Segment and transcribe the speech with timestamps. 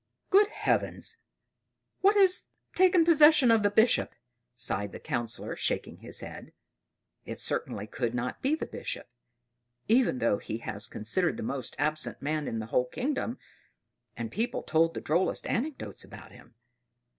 [0.31, 1.17] "Good Heavens!
[1.99, 4.15] What has taken possession of the Bishop?"
[4.55, 6.53] sighed the Councillor, shaking his head.
[7.23, 9.07] It certainly could not be the Bishop;
[9.87, 13.37] even though he was considered the most absent man in the whole kingdom,
[14.17, 16.55] and people told the drollest anecdotes about him.